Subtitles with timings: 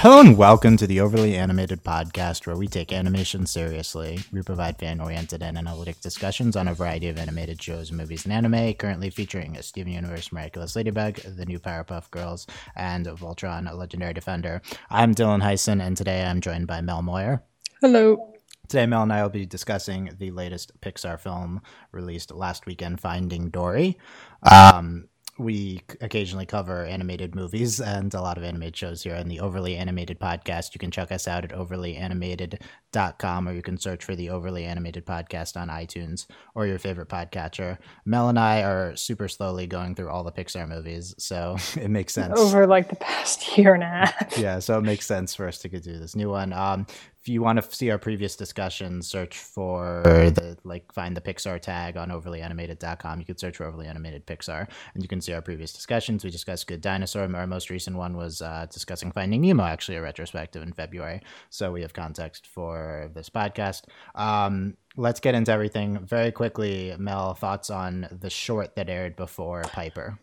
[0.00, 4.20] Hello and welcome to the Overly Animated Podcast, where we take animation seriously.
[4.32, 8.32] We provide fan oriented and analytic discussions on a variety of animated shows, movies, and
[8.32, 12.46] anime, currently featuring a Steven Universe Miraculous Ladybug, the new Powerpuff Girls,
[12.76, 14.62] and Voltron, a Legendary Defender.
[14.88, 17.42] I'm Dylan Heisen, and today I'm joined by Mel Moyer.
[17.80, 18.34] Hello.
[18.68, 23.50] Today, Mel and I will be discussing the latest Pixar film released last weekend, Finding
[23.50, 23.98] Dory.
[24.44, 25.08] Um,
[25.38, 29.76] we occasionally cover animated movies and a lot of animated shows here on the Overly
[29.76, 30.74] Animated podcast.
[30.74, 35.06] You can check us out at overlyanimated.com or you can search for the Overly Animated
[35.06, 37.78] podcast on iTunes or your favorite podcatcher.
[38.04, 42.14] Mel and I are super slowly going through all the Pixar movies, so it makes
[42.14, 42.38] sense.
[42.38, 44.36] Over like the past year and a half.
[44.36, 46.52] yeah, so it makes sense for us to do this new one.
[46.52, 46.86] Um,
[47.28, 51.96] you want to see our previous discussions, search for the like find the Pixar tag
[51.96, 53.20] on overlyanimated.com.
[53.20, 56.24] You can search for overly animated Pixar, and you can see our previous discussions.
[56.24, 57.34] We discussed Good Dinosaur.
[57.34, 61.20] Our most recent one was uh, discussing Finding Nemo, actually a retrospective in February.
[61.50, 63.82] So we have context for this podcast.
[64.14, 66.94] Um, let's get into everything very quickly.
[66.98, 70.18] Mel, thoughts on the short that aired before Piper?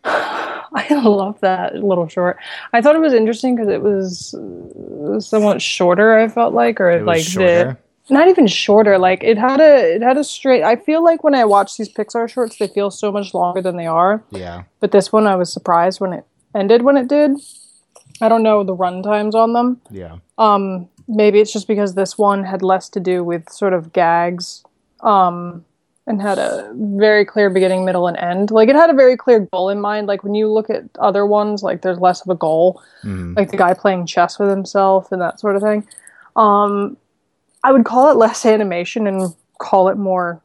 [0.89, 2.37] I love that little short.
[2.73, 4.35] I thought it was interesting because it was
[5.25, 6.17] somewhat shorter.
[6.17, 7.77] I felt like, or like shorter.
[8.07, 8.97] the not even shorter.
[8.97, 10.63] Like it had a it had a straight.
[10.63, 13.77] I feel like when I watch these Pixar shorts, they feel so much longer than
[13.77, 14.23] they are.
[14.31, 14.63] Yeah.
[14.81, 17.37] But this one, I was surprised when it ended when it did.
[18.21, 19.81] I don't know the run times on them.
[19.89, 20.17] Yeah.
[20.37, 20.89] Um.
[21.07, 24.63] Maybe it's just because this one had less to do with sort of gags.
[25.01, 25.63] Um
[26.07, 28.51] and had a very clear beginning, middle, and end.
[28.51, 30.07] Like it had a very clear goal in mind.
[30.07, 32.81] Like when you look at other ones, like there's less of a goal.
[33.03, 33.35] Mm.
[33.35, 35.87] Like the guy playing chess with himself and that sort of thing.
[36.35, 36.97] Um,
[37.63, 40.41] I would call it less animation and call it more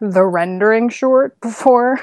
[0.00, 2.00] the rendering short before.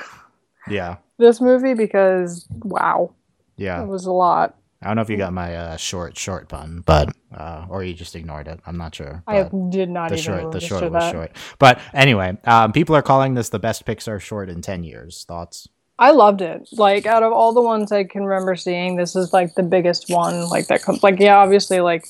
[0.67, 0.97] Yeah.
[1.19, 3.13] this movie because wow.
[3.55, 3.83] Yeah.
[3.83, 4.57] It was a lot.
[4.85, 7.95] I don't know if you got my uh, short short pun, but uh, or you
[7.95, 8.59] just ignored it.
[8.67, 9.23] I'm not sure.
[9.25, 10.51] I did not the even short.
[10.51, 10.91] The short that.
[10.91, 11.31] was short.
[11.57, 15.25] But anyway, um, people are calling this the best Pixar short in ten years.
[15.27, 15.67] Thoughts?
[15.97, 16.69] I loved it.
[16.73, 20.05] Like out of all the ones I can remember seeing, this is like the biggest
[20.09, 20.49] one.
[20.49, 21.01] Like that comes.
[21.01, 22.05] Like yeah, obviously like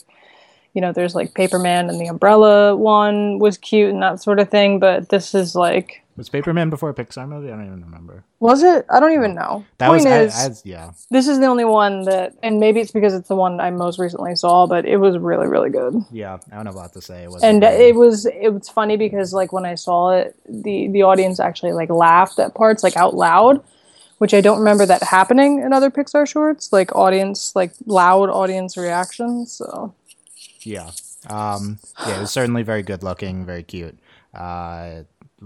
[0.75, 4.50] you know there's like Paperman and the Umbrella one was cute and that sort of
[4.50, 4.78] thing.
[4.80, 7.52] But this is like was Paperman before a Pixar movie?
[7.52, 8.24] I don't even remember.
[8.40, 8.85] Was it?
[8.90, 9.66] I don't even know.
[9.80, 10.91] That Point was is, as, yeah.
[11.12, 14.00] This is the only one that, and maybe it's because it's the one I most
[14.00, 16.06] recently saw, but it was really, really good.
[16.12, 17.25] Yeah, I don't know what to say.
[17.25, 21.03] It and it was it was funny because like when I saw it, the the
[21.03, 23.62] audience actually like laughed at parts like out loud,
[24.19, 28.78] which I don't remember that happening in other Pixar shorts, like audience like loud audience
[28.78, 29.52] reactions.
[29.52, 29.94] So
[30.66, 30.92] yeah,
[31.30, 33.98] um, yeah, it was certainly very good looking, very cute.
[34.34, 35.03] Uh,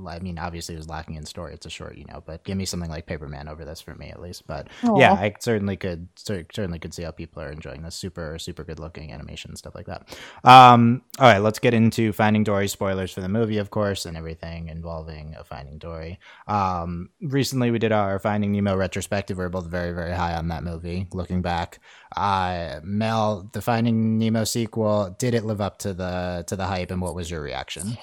[0.08, 1.54] I mean, obviously, it was lacking in story.
[1.54, 4.10] It's a short, you know, but give me something like Paperman over this for me
[4.10, 4.46] at least.
[4.46, 5.00] But Aww.
[5.00, 7.96] yeah, I certainly could certainly could see how people are enjoying this.
[7.96, 10.18] Super super good looking animation stuff like that.
[10.44, 14.16] Um, all right, let's get into Finding Dory spoilers for the movie, of course, and
[14.16, 16.20] everything involving Finding Dory.
[16.48, 19.38] Um, recently, we did our Finding Nemo retrospective.
[19.38, 21.08] We are both very very high on that movie.
[21.14, 21.80] Looking back,
[22.16, 26.92] uh, Mel, the Finding Nemo sequel, did it live up to the to the hype,
[26.92, 27.98] and what was your reaction?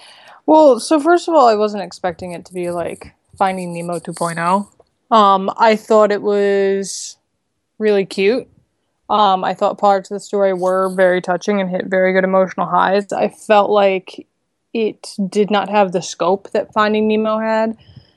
[0.46, 4.68] Well, so first of all, I wasn't expecting it to be like Finding Nemo 2.0.
[5.14, 7.16] Um, I thought it was
[7.78, 8.48] really cute.
[9.08, 12.66] Um, I thought parts of the story were very touching and hit very good emotional
[12.66, 13.12] highs.
[13.12, 14.26] I felt like
[14.72, 17.76] it did not have the scope that Finding Nemo had.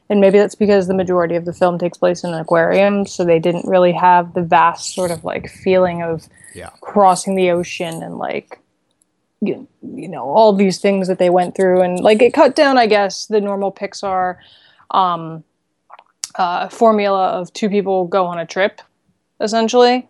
[0.09, 3.23] And maybe that's because the majority of the film takes place in an aquarium, so
[3.23, 6.71] they didn't really have the vast sort of like feeling of yeah.
[6.81, 8.59] crossing the ocean and like
[9.41, 12.77] you, you know all these things that they went through and like it cut down
[12.77, 14.37] i guess the normal pixar
[14.91, 15.43] um,
[16.35, 18.81] uh, formula of two people go on a trip
[19.39, 20.07] essentially.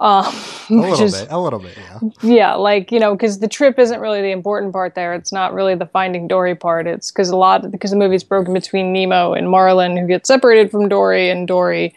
[0.00, 0.34] Um,
[0.68, 2.00] a little is, bit a little bit yeah.
[2.22, 5.14] Yeah like you know because the trip isn't really the important part there.
[5.14, 6.88] It's not really the finding dory part.
[6.88, 10.72] It's because a lot because the movie's broken between nemo and marlin who get separated
[10.72, 11.94] from dory and dory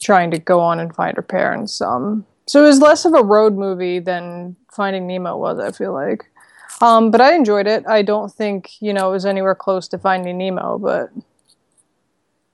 [0.00, 3.22] trying to go on and find her parents um, so it was less of a
[3.22, 6.28] road movie than Finding Nemo was, I feel like.
[6.80, 7.86] Um, but I enjoyed it.
[7.86, 11.10] I don't think, you know, it was anywhere close to Finding Nemo, but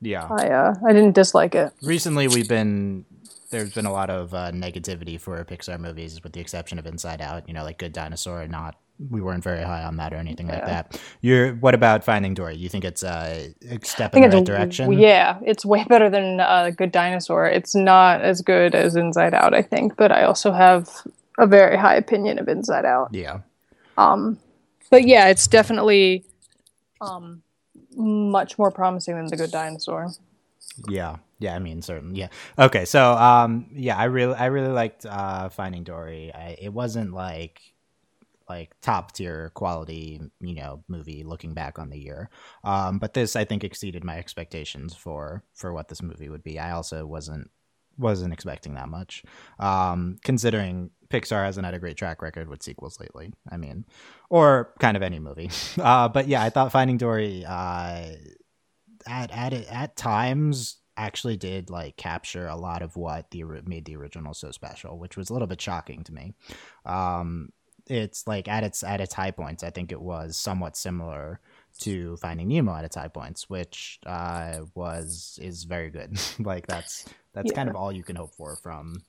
[0.03, 0.29] yeah.
[0.31, 1.73] I uh, I didn't dislike it.
[1.81, 3.07] Recently we've been
[3.49, 7.23] there's been a lot of uh, negativity for Pixar movies with the exception of Inside
[7.23, 10.49] Out, you know, like Good Dinosaur not we weren't very high on that or anything
[10.49, 10.55] yeah.
[10.55, 11.01] like that.
[11.21, 12.57] You're what about Finding Dory?
[12.57, 14.93] You think it's uh, a step in the right direction?
[14.93, 17.47] Yeah, it's way better than uh, Good Dinosaur.
[17.47, 20.91] It's not as good as Inside Out, I think, but I also have
[21.39, 23.11] a very high opinion of Inside Out.
[23.13, 23.41] Yeah.
[23.99, 24.39] Um,
[24.91, 26.25] but yeah, it's definitely
[27.01, 27.43] um
[27.97, 30.11] much more promising than The Good Dinosaur.
[30.89, 31.17] Yeah.
[31.39, 32.19] Yeah, I mean, certainly.
[32.19, 32.29] Yeah.
[32.59, 32.87] Okay.
[32.87, 36.33] So, um, yeah, I really, I really liked uh, Finding Dory.
[36.35, 37.61] I, it wasn't like
[38.49, 42.31] like top tier quality, you know, movie looking back on the year.
[42.65, 46.59] Um, but this I think exceeded my expectations for for what this movie would be.
[46.59, 47.51] I also wasn't
[47.99, 49.25] wasn't expecting that much,
[49.59, 53.33] um, considering Pixar hasn't had a great track record with sequels lately.
[53.51, 53.85] I mean,
[54.29, 55.51] or kind of any movie.
[55.79, 58.13] Uh, but yeah, I thought Finding Dory uh,
[59.07, 63.97] at at at times actually did like capture a lot of what the made the
[63.97, 66.35] original so special, which was a little bit shocking to me.
[66.85, 67.51] Um,
[67.87, 71.41] it's like at its at its high points, I think it was somewhat similar
[71.81, 76.19] to Finding Nemo at its high points, which uh, was is very good.
[76.39, 77.57] like that's that's yeah.
[77.57, 79.03] kind of all you can hope for from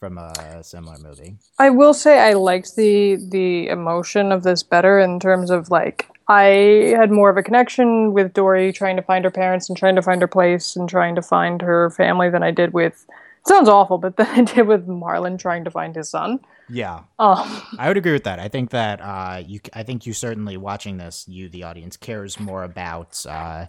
[0.00, 1.36] from a similar movie.
[1.58, 6.08] I will say I liked the the emotion of this better in terms of like
[6.28, 9.96] I had more of a connection with Dory trying to find her parents and trying
[9.96, 13.06] to find her place and trying to find her family than I did with
[13.46, 16.40] sounds awful, but then I did with Marlin trying to find his son.
[16.68, 18.38] Yeah, um, I would agree with that.
[18.38, 22.40] I think that uh, you, I think you certainly watching this, you the audience cares
[22.40, 23.66] more about uh,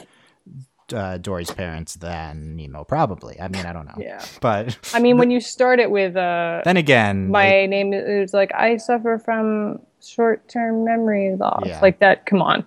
[0.94, 3.40] uh, Dory's parents than Nemo, probably.
[3.40, 3.98] I mean, I don't know.
[3.98, 7.94] Yeah, but I mean, when you start it with uh, then again, my it, name
[7.94, 11.82] is like I suffer from short-term memory loss, yeah.
[11.82, 12.26] like that.
[12.26, 12.66] Come on.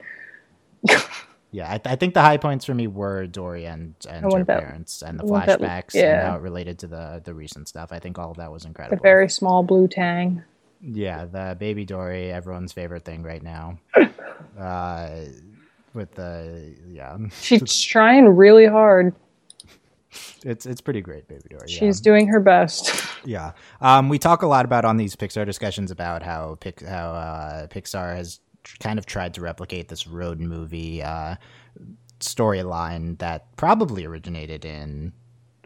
[1.51, 4.45] Yeah, I, th- I, think the high points for me were Dory and, and her
[4.45, 6.21] that, parents and the flashbacks that, yeah.
[6.21, 7.91] and how it related to the the recent stuff.
[7.91, 8.99] I think all of that was incredible.
[8.99, 10.43] The very small blue tang.
[10.83, 13.79] Yeah, the baby Dory, everyone's favorite thing right now.
[14.59, 15.21] uh,
[15.95, 19.15] with the yeah, she's trying really hard.
[20.45, 21.69] It's it's pretty great, baby Dory.
[21.69, 22.05] She's yeah.
[22.05, 23.05] doing her best.
[23.25, 27.11] Yeah, um, we talk a lot about on these Pixar discussions about how Pic- how
[27.11, 28.39] uh, Pixar has
[28.81, 31.37] kind of tried to replicate this road movie uh,
[32.21, 35.13] storyline that probably originated in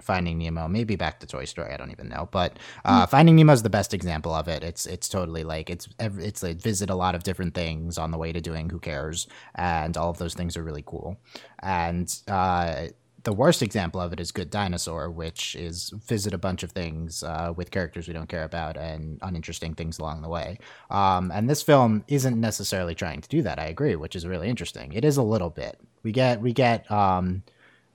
[0.02, 1.72] Finding Nemo, maybe back to Toy Story.
[1.72, 3.10] I don't even know, but uh, mm.
[3.10, 4.64] Finding Nemo is the best example of it.
[4.64, 8.18] It's it's totally like it's it's like visit a lot of different things on the
[8.18, 11.18] way to doing Who Cares, and all of those things are really cool.
[11.60, 12.86] And uh,
[13.24, 17.22] the worst example of it is Good Dinosaur, which is visit a bunch of things
[17.22, 20.58] uh, with characters we don't care about and uninteresting things along the way.
[20.90, 23.58] Um, and this film isn't necessarily trying to do that.
[23.58, 24.92] I agree, which is really interesting.
[24.92, 25.78] It is a little bit.
[26.02, 27.42] We get we get um,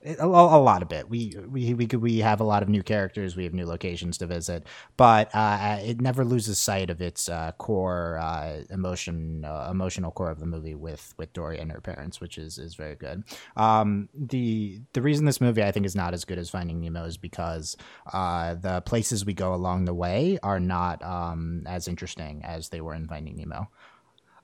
[0.04, 1.08] a, a, lot of it.
[1.08, 3.36] We we we we have a lot of new characters.
[3.36, 4.64] We have new locations to visit,
[4.96, 10.30] but uh, it never loses sight of its uh, core uh, emotion, uh, emotional core
[10.30, 13.24] of the movie with with Dory and her parents, which is is very good.
[13.56, 17.04] Um, the the reason this movie I think is not as good as Finding Nemo
[17.04, 17.76] is because
[18.12, 22.80] uh, the places we go along the way are not um, as interesting as they
[22.80, 23.68] were in Finding Nemo.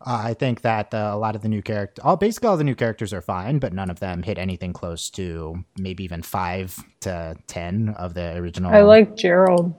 [0.01, 2.65] Uh, I think that uh, a lot of the new character, all basically all the
[2.65, 6.79] new characters are fine, but none of them hit anything close to maybe even five
[7.01, 8.73] to ten of the original.
[8.73, 9.75] I like Gerald.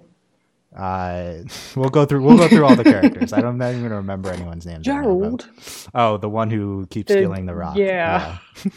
[0.76, 1.38] Uh,
[1.76, 2.22] we'll go through.
[2.24, 3.34] We'll go through all the characters.
[3.34, 4.82] I don't even remember anyone's name.
[4.82, 5.48] Gerald.
[5.94, 7.78] Oh, the one who keeps the, stealing the rock.
[7.78, 8.38] Yeah.
[8.64, 8.72] yeah.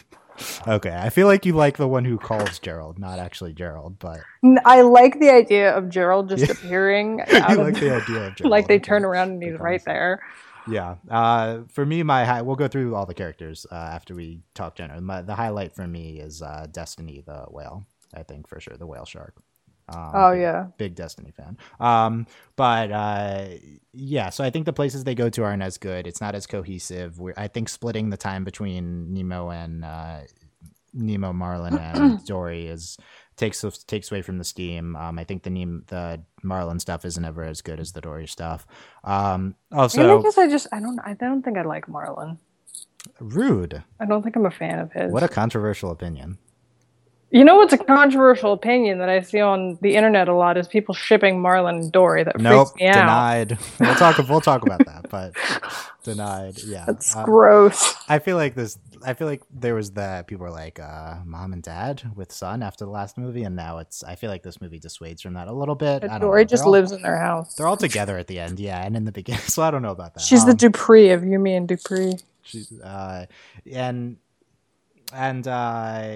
[0.68, 4.20] okay, I feel like you like the one who calls Gerald, not actually Gerald, but
[4.64, 7.20] I like the idea of Gerald just appearing.
[7.30, 8.44] you like the idea of Gerald.
[8.44, 10.22] like they turn around and he's right there.
[10.68, 10.96] Yeah.
[11.10, 14.74] Uh, for me, my high, we'll go through all the characters uh, after we talk
[14.76, 15.00] general.
[15.00, 17.84] My, the highlight for me is uh, Destiny the whale.
[18.14, 19.34] I think for sure the whale shark.
[19.90, 21.56] Um, oh yeah, big Destiny fan.
[21.80, 22.26] Um,
[22.56, 23.46] but uh,
[23.92, 26.06] yeah, so I think the places they go to aren't as good.
[26.06, 27.18] It's not as cohesive.
[27.18, 30.20] We're, I think splitting the time between Nemo and uh,
[30.92, 32.98] Nemo, Marlin, and Dory is
[33.38, 34.96] takes takes away from the steam.
[34.96, 38.26] Um, I think the Neem, the Marlin stuff isn't ever as good as the Dory
[38.26, 38.66] stuff.
[39.04, 42.38] Um, also, I guess I just I don't I don't think I like Marlin.
[43.20, 43.82] Rude.
[44.00, 45.10] I don't think I'm a fan of his.
[45.12, 46.38] What a controversial opinion.
[47.30, 50.66] You know what's a controversial opinion that I see on the internet a lot is
[50.66, 52.24] people shipping Marlin and Dory.
[52.24, 53.52] That nope, freaks me denied.
[53.52, 53.58] out.
[53.80, 54.18] We'll talk.
[54.28, 55.34] We'll talk about that, but
[56.04, 56.58] denied.
[56.62, 57.94] Yeah, that's uh, gross.
[58.08, 58.78] I feel like this.
[59.04, 62.62] I feel like there was that people were like, uh, "Mom and Dad with son"
[62.62, 64.02] after the last movie, and now it's.
[64.02, 66.02] I feel like this movie dissuades from that a little bit.
[66.20, 67.54] Dory just all, lives in their house.
[67.54, 69.42] They're all together at the end, yeah, and in the beginning.
[69.48, 70.20] So I don't know about that.
[70.20, 72.18] She's um, the Dupree of You, Me and Dupree.
[72.42, 73.26] She's uh,
[73.70, 74.18] and
[75.12, 76.12] and uh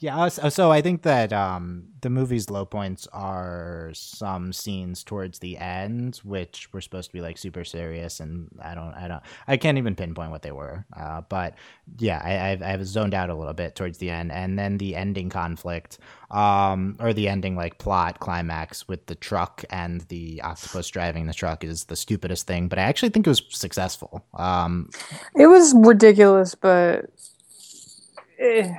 [0.00, 5.56] yeah, so I think that um, the movie's low points are some scenes towards the
[5.56, 9.56] end, which were supposed to be like super serious, and I don't, I don't, I
[9.56, 10.84] can't even pinpoint what they were.
[10.96, 11.54] Uh, but
[11.98, 14.96] yeah, I, I've, I've zoned out a little bit towards the end, and then the
[14.96, 15.98] ending conflict,
[16.32, 21.34] um, or the ending like plot climax with the truck and the octopus driving the
[21.34, 22.66] truck is the stupidest thing.
[22.66, 24.24] But I actually think it was successful.
[24.34, 24.90] Um,
[25.36, 27.06] it was ridiculous, but.
[28.40, 28.74] Eh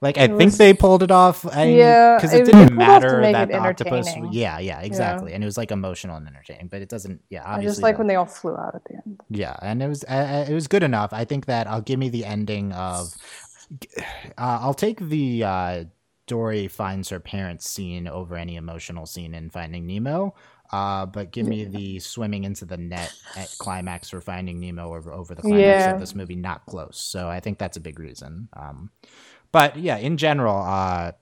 [0.00, 1.44] Like I think they pulled it off.
[1.44, 4.08] I, Yeah, because it, it- didn't matter that octopus.
[4.30, 5.32] Yeah, yeah, exactly.
[5.32, 7.20] And it was like emotional and entertaining, but it doesn't.
[7.30, 7.70] Yeah, I obviously.
[7.72, 9.20] just like when they all flew out at the end.
[9.28, 11.12] Yeah, and it was uh, it was good enough.
[11.12, 13.12] I think that I'll give me the ending of.
[14.38, 15.84] Uh, I'll take the uh,
[16.26, 20.34] Dory finds her parents scene over any emotional scene in Finding Nemo.
[20.72, 25.12] Uh, but give me the swimming into the net at climax for Finding Nemo over
[25.12, 25.90] over the climax Yeah.
[25.92, 26.98] of this movie not close.
[26.98, 28.48] So I think that's a big reason.
[28.54, 28.90] Um,
[29.52, 31.12] but yeah, in general, uh,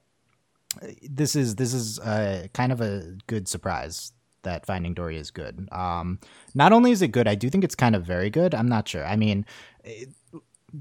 [1.09, 5.68] this is this is uh, kind of a good surprise that Finding Dory is good.
[5.73, 6.21] Um,
[6.54, 8.54] not only is it good, I do think it's kind of very good.
[8.54, 9.04] I'm not sure.
[9.04, 9.45] I mean,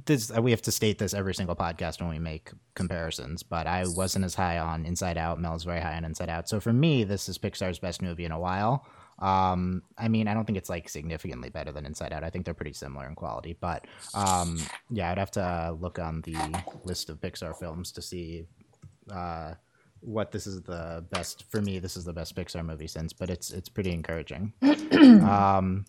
[0.05, 3.43] this we have to state this every single podcast when we make comparisons.
[3.43, 5.39] But I wasn't as high on Inside Out.
[5.39, 6.49] Mel's very high on Inside Out.
[6.49, 8.85] So for me, this is Pixar's best movie in a while.
[9.19, 12.23] Um, I mean, I don't think it's like significantly better than Inside Out.
[12.23, 13.55] I think they're pretty similar in quality.
[13.59, 16.35] But um, yeah, I'd have to look on the
[16.83, 18.45] list of Pixar films to see
[19.11, 19.53] uh,
[20.01, 21.79] what this is the best for me.
[21.79, 24.53] This is the best Pixar movie since, but it's it's pretty encouraging.
[25.23, 25.85] um,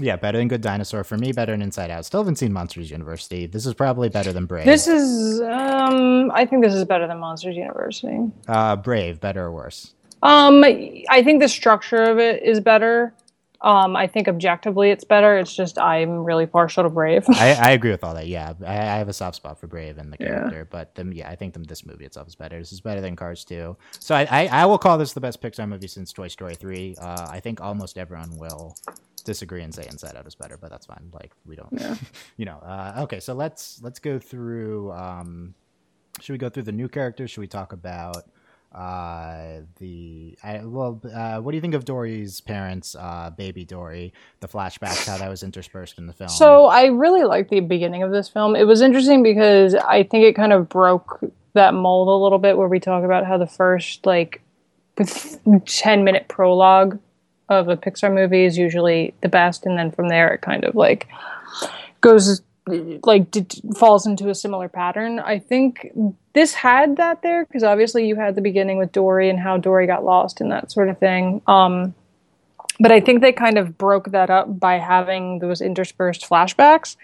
[0.00, 1.32] yeah, better than Good Dinosaur for me.
[1.32, 2.04] Better than Inside Out.
[2.04, 3.46] Still haven't seen Monsters University.
[3.46, 4.64] This is probably better than Brave.
[4.64, 8.18] This is, um, I think this is better than Monsters University.
[8.46, 9.94] uh, Brave, better or worse?
[10.22, 13.14] Um, I think the structure of it is better.
[13.60, 15.36] Um, I think objectively it's better.
[15.36, 17.24] It's just I'm really partial to Brave.
[17.28, 18.28] I, I agree with all that.
[18.28, 20.26] Yeah, I, I have a soft spot for Brave and the Yeah.
[20.26, 22.58] character, but them, yeah, I think them, this movie itself is better.
[22.58, 23.76] This is better than Cars 2.
[23.98, 26.96] So I, I, I will call this the best Pixar movie since Toy Story 3.
[27.00, 28.76] Uh, I think almost everyone will
[29.24, 31.10] disagree and say Inside Out is better, but that's fine.
[31.12, 31.72] Like we don't,
[32.36, 32.58] you know.
[32.58, 34.92] Uh, okay, so let's let's go through.
[34.92, 35.54] Um,
[36.20, 37.30] should we go through the new characters?
[37.32, 38.24] Should we talk about
[38.78, 44.12] uh the I, well uh what do you think of dory's parents uh baby dory?
[44.38, 46.30] The flashbacks how that was interspersed in the film.
[46.30, 48.54] So I really liked the beginning of this film.
[48.54, 51.18] It was interesting because I think it kind of broke
[51.54, 54.42] that mold a little bit where we talk about how the first like
[55.66, 57.00] 10 minute prologue
[57.48, 59.66] of a Pixar movie is usually the best.
[59.66, 61.08] And then from there it kind of like
[62.00, 62.42] goes
[63.04, 65.18] like d- d- falls into a similar pattern.
[65.18, 65.90] I think
[66.32, 69.86] this had that there because obviously you had the beginning with Dory and how Dory
[69.86, 71.42] got lost and that sort of thing.
[71.46, 71.94] Um
[72.80, 76.96] but I think they kind of broke that up by having those interspersed flashbacks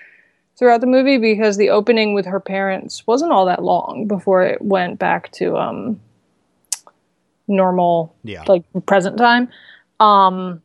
[0.56, 4.62] throughout the movie because the opening with her parents wasn't all that long before it
[4.62, 6.00] went back to um
[7.46, 9.48] normal yeah like present time.
[10.00, 10.62] Um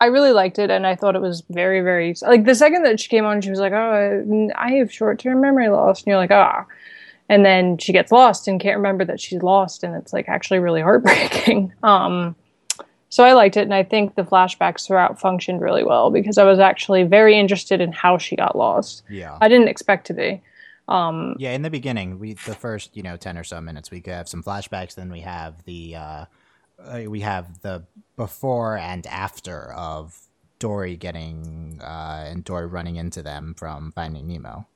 [0.00, 3.00] I really liked it and I thought it was very very like the second that
[3.00, 6.30] she came on she was like, "Oh, I have short-term memory loss." And you're like,
[6.30, 6.66] "Ah."
[7.28, 10.60] And then she gets lost and can't remember that she's lost and it's like actually
[10.60, 11.72] really heartbreaking.
[11.82, 12.36] Um
[13.10, 16.44] so I liked it, and I think the flashbacks throughout functioned really well because I
[16.44, 19.02] was actually very interested in how she got lost.
[19.08, 20.42] yeah I didn't expect to be.
[20.88, 24.00] Um, Yeah, in the beginning, we the first you know ten or so minutes, we
[24.00, 24.94] could have some flashbacks.
[24.94, 26.24] Then we have the uh,
[26.84, 27.84] uh, we have the
[28.16, 30.18] before and after of
[30.58, 34.66] Dory getting uh, and Dory running into them from Finding Nemo.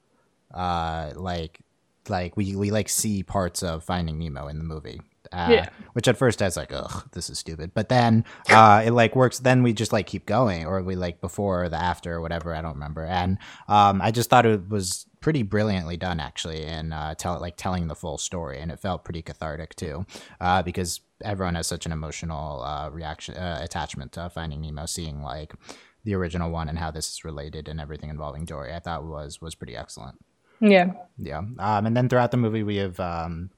[0.52, 1.60] Uh, like
[2.08, 5.00] like we we like see parts of Finding Nemo in the movie.
[5.32, 5.68] Uh, Yeah.
[5.94, 7.72] Which at first I was like, ugh, this is stupid.
[7.74, 9.38] But then uh, it like works.
[9.40, 12.54] Then we just like keep going, or we like before or the after or whatever.
[12.54, 13.04] I don't remember.
[13.04, 17.56] And um, I just thought it was pretty brilliantly done actually, and uh, tell like
[17.56, 20.04] telling the full story, and it felt pretty cathartic too,
[20.40, 25.22] uh, because everyone has such an emotional uh, reaction uh, attachment to Finding Nemo, seeing
[25.22, 25.54] like
[26.04, 28.72] the original one and how this is related and everything involving Dory.
[28.72, 30.18] I thought was was pretty excellent.
[30.60, 31.38] yeah, Yeah.
[31.58, 33.50] Um, and then throughout the movie, we have um,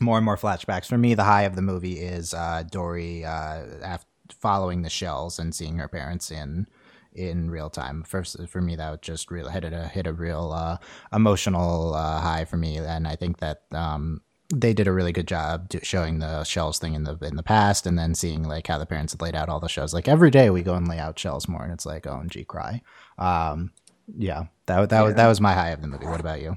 [0.00, 0.86] more and more flashbacks.
[0.86, 4.06] For me, the high of the movie is uh, Dory uh, af-
[4.40, 6.66] following the shells and seeing her parents in
[7.12, 8.02] in real time.
[8.02, 10.78] First, for me, that just really hit a hit a real uh,
[11.12, 13.62] emotional uh, high for me, and I think that.
[13.72, 14.20] Um,
[14.54, 17.86] they did a really good job showing the shells thing in the in the past,
[17.86, 19.94] and then seeing like how the parents had laid out all the shells.
[19.94, 22.30] Like every day, we go and lay out shells more, and it's like, oh, and
[22.30, 22.82] G cry.
[23.18, 23.72] Um,
[24.16, 26.06] yeah, that that was that was my high of the movie.
[26.06, 26.56] What about you?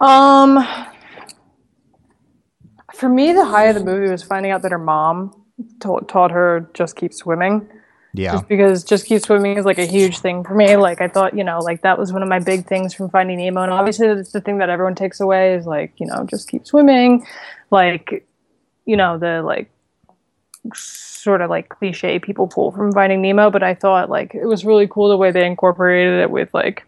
[0.00, 0.66] Um,
[2.94, 5.44] for me, the high of the movie was finding out that her mom
[5.80, 7.68] taught, taught her just keep swimming.
[8.16, 10.76] Yeah, Just because just keep swimming is like a huge thing for me.
[10.76, 13.38] Like I thought, you know, like that was one of my big things from Finding
[13.38, 16.48] Nemo, and obviously that's the thing that everyone takes away is like, you know, just
[16.48, 17.26] keep swimming.
[17.72, 18.24] Like,
[18.84, 19.68] you know, the like
[20.74, 24.64] sort of like cliche people pull from Finding Nemo, but I thought like it was
[24.64, 26.84] really cool the way they incorporated it with like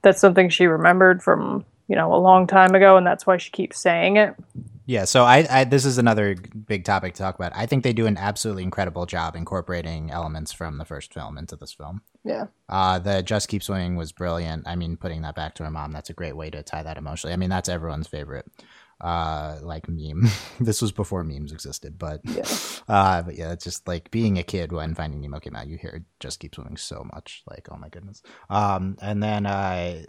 [0.00, 3.50] that's something she remembered from you know a long time ago, and that's why she
[3.50, 4.34] keeps saying it.
[4.90, 7.52] Yeah, so I, I, this is another big topic to talk about.
[7.54, 11.54] I think they do an absolutely incredible job incorporating elements from the first film into
[11.54, 12.02] this film.
[12.24, 12.46] Yeah.
[12.68, 14.66] Uh, the Just Keep Swimming was brilliant.
[14.66, 16.98] I mean, putting that back to her mom, that's a great way to tie that
[16.98, 17.32] emotionally.
[17.32, 18.50] I mean, that's everyone's favorite
[19.00, 20.28] uh like meme
[20.60, 22.44] this was before memes existed but yeah.
[22.88, 25.78] uh but yeah it's just like being a kid when finding nemo came out you
[25.78, 30.02] hear just keep swimming so much like oh my goodness um and then uh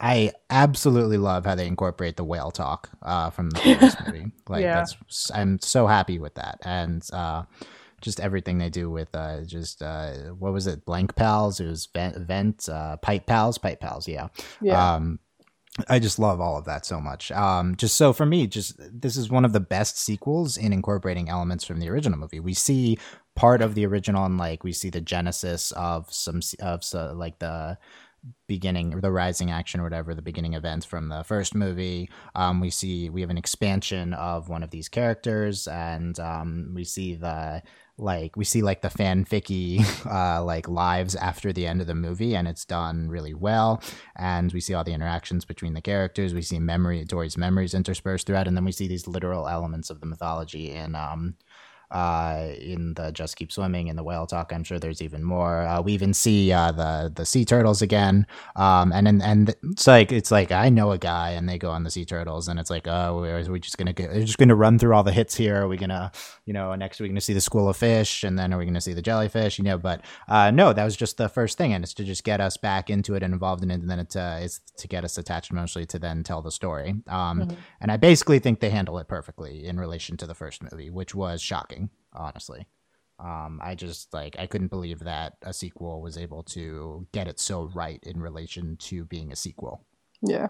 [0.00, 4.26] I absolutely love how they incorporate the whale talk uh, from the previous movie.
[4.48, 4.74] Like yeah.
[4.74, 7.44] that's I'm so happy with that, and uh,
[8.00, 10.84] just everything they do with uh, just uh, what was it?
[10.84, 11.60] Blank pals.
[11.60, 14.08] It was vent, vent uh, pipe pals, pipe pals.
[14.08, 14.28] Yeah.
[14.60, 14.94] Yeah.
[14.94, 15.20] Um,
[15.88, 17.30] I just love all of that so much.
[17.30, 21.28] Um, just so for me, just this is one of the best sequels in incorporating
[21.28, 22.40] elements from the original movie.
[22.40, 22.98] We see
[23.36, 27.38] part of the original, and like we see the genesis of some of so, like
[27.38, 27.78] the
[28.46, 32.10] beginning the rising action or whatever the beginning events from the first movie.
[32.34, 36.84] Um, we see we have an expansion of one of these characters and um, we
[36.84, 37.62] see the
[37.96, 42.34] like we see like the fanficky uh, like lives after the end of the movie
[42.34, 43.82] and it's done really well.
[44.16, 46.34] And we see all the interactions between the characters.
[46.34, 50.00] We see memory dory's memories interspersed throughout and then we see these literal elements of
[50.00, 51.36] the mythology in um
[51.90, 54.52] uh, in the Just Keep Swimming and the whale talk.
[54.52, 55.62] I'm sure there's even more.
[55.62, 59.86] Uh, we even see uh, the the sea turtles again, um, and and and it's
[59.86, 62.60] like it's like I know a guy, and they go on the sea turtles, and
[62.60, 64.10] it's like oh, we're, we just gonna get?
[64.10, 65.62] Are just gonna run through all the hits here?
[65.62, 66.12] Are we gonna,
[66.46, 68.80] you know, next we're gonna see the school of fish, and then are we gonna
[68.80, 69.58] see the jellyfish?
[69.58, 72.22] You know, but uh, no, that was just the first thing, and it's to just
[72.22, 74.86] get us back into it and involved in it, and then it's uh, it's to
[74.86, 76.90] get us attached emotionally to then tell the story.
[77.08, 77.54] Um, mm-hmm.
[77.80, 81.14] and I basically think they handle it perfectly in relation to the first movie, which
[81.14, 81.79] was shocking
[82.12, 82.66] honestly.
[83.18, 87.38] Um, I just like I couldn't believe that a sequel was able to get it
[87.38, 89.84] so right in relation to being a sequel.
[90.22, 90.48] Yeah.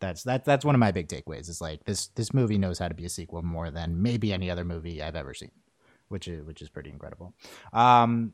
[0.00, 1.48] That's that that's one of my big takeaways.
[1.48, 4.50] Is like this this movie knows how to be a sequel more than maybe any
[4.50, 5.52] other movie I've ever seen,
[6.08, 7.34] which is which is pretty incredible.
[7.72, 8.32] Um,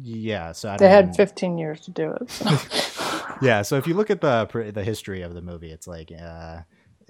[0.00, 2.30] yeah, so they had 15 years to do it.
[2.30, 2.50] So.
[3.42, 6.60] yeah, so if you look at the the history of the movie, it's like uh,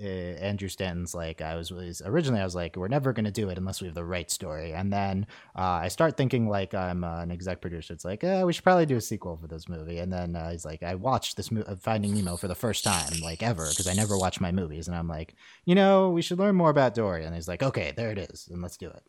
[0.00, 3.48] uh, Andrew Stanton's like I was, was, originally I was like we're never gonna do
[3.48, 7.04] it unless we have the right story, and then uh, I start thinking like I'm
[7.04, 7.92] uh, an exec producer.
[7.92, 10.50] It's like eh, we should probably do a sequel for this movie, and then uh,
[10.50, 13.86] he's like I watched this movie Finding Nemo for the first time like ever because
[13.86, 16.94] I never watch my movies, and I'm like you know we should learn more about
[16.94, 19.02] Dory, and he's like okay there it is, and let's do it.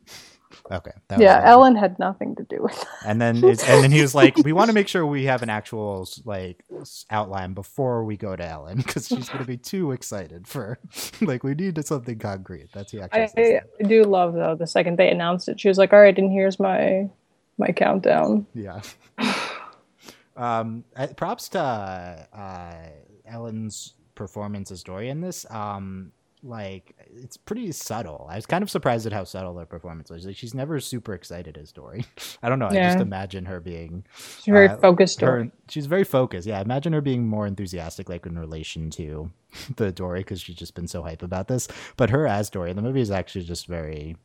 [0.72, 0.92] Okay.
[1.18, 2.88] yeah, Ellen had nothing to do with that.
[3.06, 5.50] And then and then he was like, "We want to make sure we have an
[5.50, 6.64] actual like
[7.10, 10.80] outline before we go to Ellen because she's going to be too excited for
[11.22, 13.44] like we need something concrete." That's the actual.
[13.44, 16.18] I, I do love though the second they announced it, she was like, "All right,
[16.18, 17.10] and here's my
[17.58, 18.82] my countdown." Yeah.
[20.36, 20.84] um,
[21.16, 22.90] props to uh,
[23.26, 25.46] Ellen's performance as Dory in this.
[25.52, 26.12] Um,
[26.44, 28.28] like it's pretty subtle.
[28.30, 30.26] I was kind of surprised at how subtle her performance was.
[30.26, 32.06] Like she's never super excited as Dory.
[32.44, 32.70] I don't know.
[32.72, 32.88] Yeah.
[32.88, 35.22] I just imagine her being she's very uh, focused.
[35.22, 36.48] Her, she's very focused.
[36.48, 39.32] Yeah, imagine her being more enthusiastic, like in relation to
[39.76, 41.68] the Dory, because she's just been so hype about this.
[41.98, 44.18] But her as Dory in the movie is actually just very,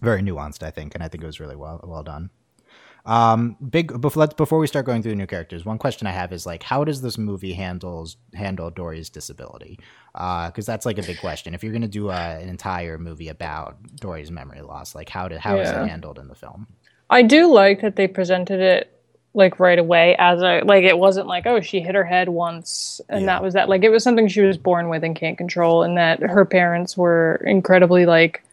[0.00, 0.62] very nuanced.
[0.62, 2.30] I think, and I think it was really well well done.
[3.04, 6.12] Um, big before let's before we start going through the new characters, one question I
[6.12, 9.78] have is like, how does this movie handles handle Dory's disability?
[10.12, 11.54] Because uh, that's like a big question.
[11.54, 15.28] If you're going to do a, an entire movie about Dory's memory loss, like how
[15.28, 15.62] did how yeah.
[15.62, 16.68] is it handled in the film?
[17.10, 18.88] I do like that they presented it
[19.34, 23.00] like right away as a like it wasn't like oh she hit her head once
[23.08, 23.26] and yeah.
[23.26, 25.96] that was that like it was something she was born with and can't control and
[25.96, 28.44] that her parents were incredibly like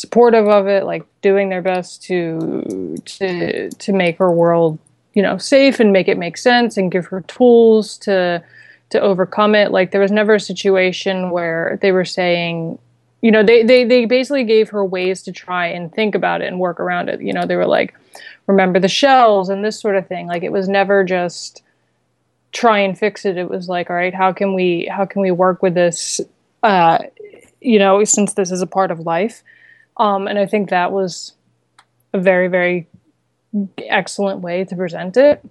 [0.00, 4.78] supportive of it, like doing their best to to to make her world,
[5.12, 8.42] you know, safe and make it make sense and give her tools to
[8.88, 9.72] to overcome it.
[9.72, 12.78] Like there was never a situation where they were saying,
[13.20, 16.46] you know, they they they basically gave her ways to try and think about it
[16.46, 17.20] and work around it.
[17.20, 17.94] You know, they were like,
[18.46, 20.26] remember the shells and this sort of thing.
[20.26, 21.62] Like it was never just
[22.52, 23.36] try and fix it.
[23.36, 26.22] It was like, all right, how can we how can we work with this
[26.62, 27.00] uh
[27.60, 29.42] you know, since this is a part of life
[29.96, 31.34] um, and I think that was
[32.12, 32.88] a very, very
[33.78, 35.44] excellent way to present it.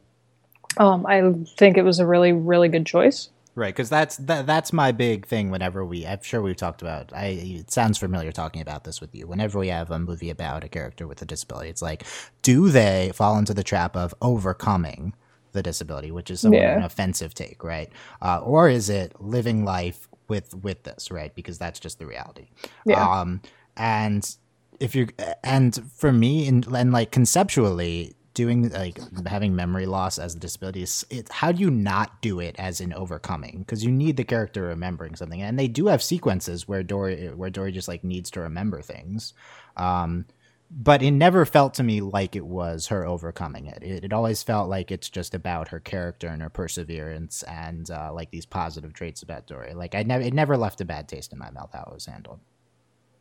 [0.78, 1.22] Um, I
[1.58, 3.30] think it was a really, really good choice.
[3.56, 5.50] Right, because that's that, that's my big thing.
[5.50, 7.12] Whenever we, I'm sure we've talked about.
[7.14, 9.28] I it sounds familiar talking about this with you.
[9.28, 12.06] Whenever we have a movie about a character with a disability, it's like,
[12.42, 15.14] do they fall into the trap of overcoming
[15.52, 16.78] the disability, which is yeah.
[16.78, 17.90] an offensive take, right?
[18.22, 21.34] Uh, or is it living life with with this, right?
[21.36, 22.48] Because that's just the reality.
[22.86, 23.04] Yeah.
[23.04, 23.42] Um,
[23.80, 24.36] and
[24.80, 25.08] if you
[25.44, 30.84] and for me and, and like conceptually doing like having memory loss as a disability
[30.84, 34.24] is it, how do you not do it as in overcoming because you need the
[34.24, 38.30] character remembering something and they do have sequences where dory where dory just like needs
[38.30, 39.34] to remember things
[39.76, 40.26] um
[40.72, 43.82] but it never felt to me like it was her overcoming it.
[43.82, 48.14] It, it always felt like it's just about her character and her perseverance and uh,
[48.14, 49.74] like these positive traits about Dory.
[49.74, 52.06] Like I never, it never left a bad taste in my mouth how it was
[52.06, 52.40] handled.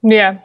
[0.03, 0.41] Yeah,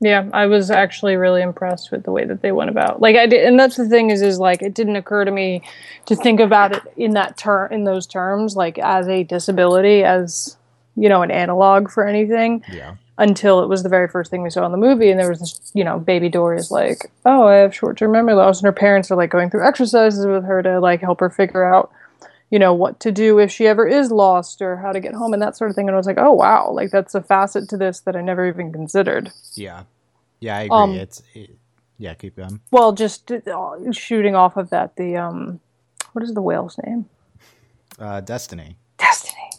[0.00, 3.00] yeah, I was actually really impressed with the way that they went about.
[3.00, 5.62] Like I did, and that's the thing is, is like it didn't occur to me
[6.06, 10.56] to think about it in that term, in those terms, like as a disability, as
[10.96, 12.62] you know, an analog for anything.
[12.72, 15.28] Yeah until it was the very first thing we saw in the movie and there
[15.28, 18.66] was this you know baby dory is like oh i have short-term memory loss and
[18.66, 21.90] her parents are like going through exercises with her to like help her figure out
[22.56, 25.34] you know what to do if she ever is lost or how to get home
[25.34, 25.88] and that sort of thing.
[25.88, 26.70] And i was like oh wow.
[26.70, 29.30] Like that's a facet to this that i never even considered.
[29.52, 29.82] Yeah.
[30.40, 30.74] Yeah i agree.
[30.78, 31.50] Um, it's it,
[31.98, 32.60] yeah keep going.
[32.70, 35.60] well just uh, shooting off of that the um
[36.14, 37.04] what is the whale's name?
[37.98, 38.78] Uh destiny.
[38.96, 39.50] Destiny.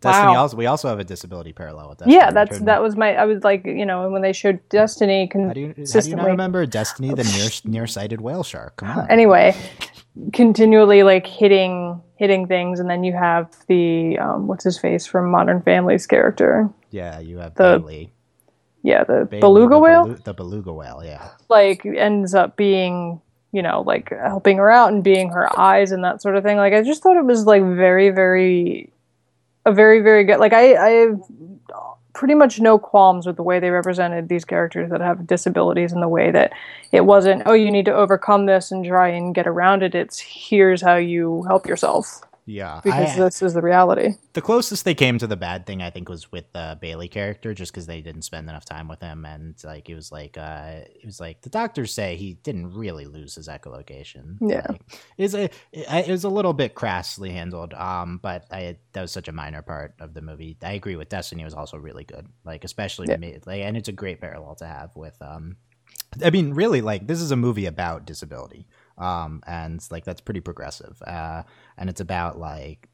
[0.00, 0.42] Destiny wow.
[0.42, 2.14] also we also have a disability parallel with Destiny.
[2.14, 5.48] Yeah, that's that was my I was like you know when they showed Destiny con-
[5.48, 8.76] how do you, how do you not remember Destiny the near nearsighted whale shark?
[8.76, 9.10] Come on.
[9.10, 9.56] Anyway,
[10.32, 15.30] continually like hitting hitting things, and then you have the um, what's his face from
[15.30, 16.68] Modern Family's character.
[16.90, 18.12] Yeah, you have the Bailey.
[18.82, 20.06] Yeah, the Bailey, beluga the whale.
[20.06, 21.02] Belu- the beluga whale.
[21.04, 21.28] Yeah.
[21.48, 23.20] Like ends up being
[23.52, 26.56] you know like helping her out and being her eyes and that sort of thing.
[26.56, 28.90] Like I just thought it was like very very
[29.66, 31.06] a very very good like i i
[32.14, 36.00] pretty much no qualms with the way they represented these characters that have disabilities in
[36.00, 36.52] the way that
[36.92, 39.94] it wasn't oh you need to overcome this and try and get around it.
[39.94, 44.14] It's here's how you help yourself yeah, because I, this is the reality.
[44.34, 47.54] The closest they came to the bad thing, I think, was with the Bailey character,
[47.54, 50.80] just because they didn't spend enough time with him, and like it was like uh,
[50.84, 54.36] it was like the doctors say he didn't really lose his echolocation.
[54.42, 54.82] Yeah, like,
[55.16, 59.28] it's a it, was a little bit crassly handled, um, but I that was such
[59.28, 60.58] a minor part of the movie.
[60.62, 63.16] I agree with Destiny was also really good, like especially yeah.
[63.16, 65.56] me, like, and it's a great parallel to have with um,
[66.22, 68.66] I mean, really, like this is a movie about disability
[68.98, 71.00] um, and like that's pretty progressive.
[71.06, 71.42] Uh,
[71.76, 72.88] and it's about like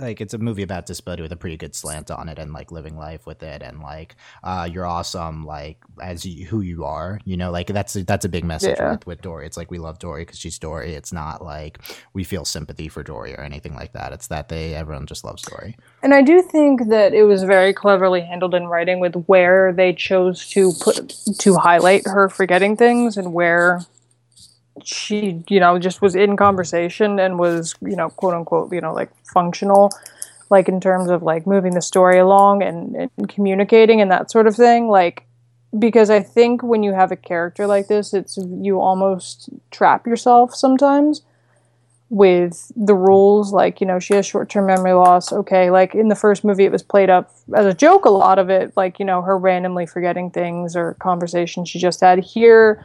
[0.00, 2.72] like it's a movie about disability with a pretty good slant on it and like
[2.72, 7.20] living life with it and like uh you're awesome like as you, who you are
[7.24, 8.92] you know like that's that's a big message yeah.
[8.92, 11.78] with, with dory it's like we love dory because she's dory it's not like
[12.14, 15.42] we feel sympathy for dory or anything like that it's that they everyone just loves
[15.42, 19.72] dory and i do think that it was very cleverly handled in writing with where
[19.72, 23.80] they chose to put to highlight her forgetting things and where
[24.84, 28.92] she, you know, just was in conversation and was, you know, quote unquote, you know,
[28.92, 29.90] like functional,
[30.50, 34.46] like in terms of like moving the story along and, and communicating and that sort
[34.46, 34.88] of thing.
[34.88, 35.26] Like,
[35.78, 40.54] because I think when you have a character like this, it's you almost trap yourself
[40.54, 41.22] sometimes
[42.08, 43.52] with the rules.
[43.52, 45.32] Like, you know, she has short term memory loss.
[45.32, 48.38] Okay, like in the first movie, it was played up as a joke, a lot
[48.38, 52.18] of it, like, you know, her randomly forgetting things or conversations she just had.
[52.18, 52.84] Here,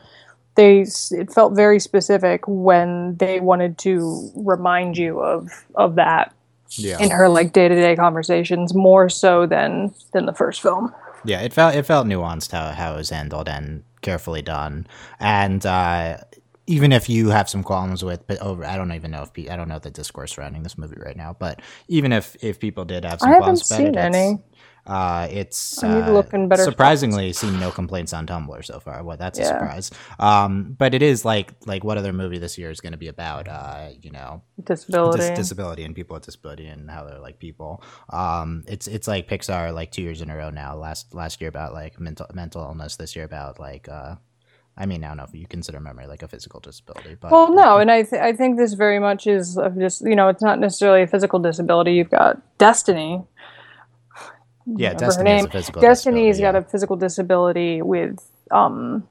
[0.55, 6.33] they it felt very specific when they wanted to remind you of of that
[6.71, 6.99] yeah.
[6.99, 11.75] in her like day-to-day conversations more so than than the first film yeah it felt
[11.75, 14.87] it felt nuanced how, how it was handled and carefully done
[15.19, 16.17] and uh,
[16.67, 19.49] even if you have some qualms with but over i don't even know if pe-
[19.49, 22.85] i don't know the discourse surrounding this movie right now but even if if people
[22.85, 24.39] did have some I qualms haven't seen any
[24.87, 29.03] uh, it's uh, better surprisingly seen no complaints on Tumblr so far.
[29.03, 29.45] Well, that's yeah.
[29.45, 29.91] a surprise.
[30.19, 33.07] Um, but it is like like what other movie this year is going to be
[33.07, 33.47] about?
[33.47, 37.83] Uh, you know, disability, dis- disability, and people with disability and how they're like people.
[38.11, 40.75] Um, it's it's like Pixar like two years in a row now.
[40.75, 42.95] Last last year about like mental mental illness.
[42.95, 43.89] This year about like.
[43.89, 44.15] Uh,
[44.77, 47.53] I mean, I don't know if you consider memory like a physical disability, but well,
[47.53, 50.59] no, and I th- I think this very much is just you know it's not
[50.59, 51.93] necessarily a physical disability.
[51.93, 53.23] You've got Destiny,
[54.65, 55.45] yeah, Destiny
[55.79, 58.19] Destiny's got a physical disability with
[58.51, 59.07] um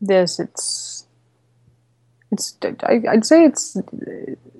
[0.00, 0.38] this.
[0.38, 0.93] It's
[2.34, 3.76] it's I, would say it's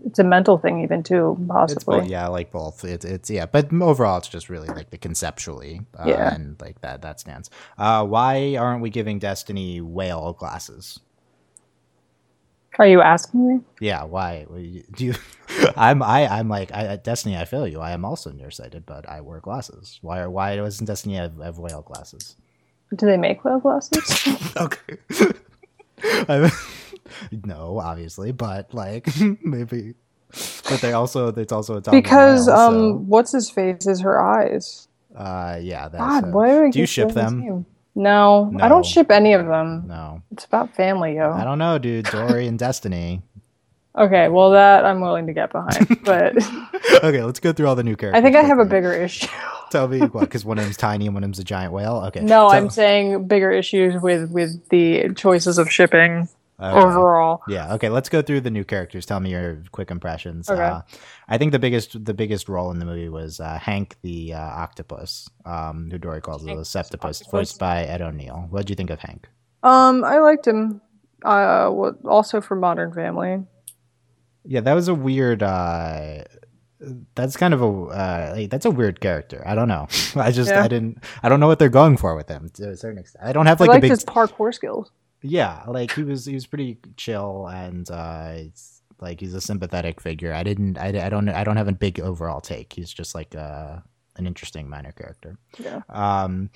[0.04, 2.00] it's a mental thing even too possibly.
[2.00, 2.84] Both, yeah, like both.
[2.84, 6.34] It's it's yeah, but overall it's just really like the conceptually uh, yeah.
[6.34, 7.50] and like that that stands.
[7.76, 11.00] Uh, why aren't we giving Destiny whale glasses?
[12.78, 13.60] Are you asking me?
[13.80, 14.46] Yeah, why?
[14.92, 15.14] Do you?
[15.76, 17.36] I'm I I'm like I, Destiny.
[17.36, 17.80] I feel you.
[17.80, 19.98] I am also nearsighted, but I wear glasses.
[20.02, 20.26] Why?
[20.26, 22.36] Why doesn't Destiny have, have whale glasses?
[22.94, 24.28] Do they make whale glasses?
[24.56, 24.96] okay.
[27.44, 29.08] No, obviously, but like
[29.42, 29.94] maybe.
[30.68, 32.92] But they also it's also a because whale, um so.
[33.06, 34.88] what's his face is her eyes.
[35.14, 35.88] Uh yeah.
[35.88, 37.66] That's, God, why do you ship them?
[37.96, 39.84] No, no, I don't ship any of them.
[39.86, 41.30] No, it's about family, yo.
[41.30, 42.06] I don't know, dude.
[42.06, 43.22] Dory and Destiny.
[43.96, 46.36] Okay, well that I'm willing to get behind, but
[47.04, 48.18] okay, let's go through all the new characters.
[48.18, 49.28] I think I have a bigger issue.
[49.70, 50.22] Tell me what?
[50.22, 52.02] Because one of them's tiny and one of them's a giant whale.
[52.08, 52.20] Okay.
[52.20, 56.28] No, so- I'm saying bigger issues with with the choices of shipping
[56.60, 56.78] okay.
[56.78, 57.42] overall.
[57.48, 57.74] Yeah.
[57.74, 57.88] Okay.
[57.88, 59.06] Let's go through the new characters.
[59.06, 60.48] Tell me your quick impressions.
[60.48, 60.62] Okay.
[60.62, 60.82] Uh,
[61.28, 64.38] I think the biggest the biggest role in the movie was uh, Hank the uh,
[64.38, 67.30] octopus, um, who Dory calls the Hank septopus, Octopus.
[67.30, 68.46] voiced by Ed O'Neill.
[68.50, 69.28] What did you think of Hank?
[69.62, 70.80] Um, I liked him.
[71.24, 71.70] Uh,
[72.04, 73.42] also for Modern Family.
[74.44, 75.42] Yeah, that was a weird.
[75.42, 76.24] Uh,
[77.14, 79.42] that's kind of a uh, like, that's a weird character.
[79.46, 79.88] I don't know.
[80.16, 80.62] I just Yeah.
[80.62, 83.24] I didn't I don't know what they're going for with him to a certain extent.
[83.24, 84.90] I don't have I like a big his parkour skills.
[85.26, 90.00] Yeah like he was he was pretty chill and uh it's like he's a sympathetic
[90.00, 90.32] figure.
[90.32, 92.72] I didn't I, I don't I don't have a big overall take.
[92.72, 93.78] He's just like uh
[94.16, 95.38] an interesting minor character.
[95.58, 95.82] Yeah.
[95.88, 96.50] Um,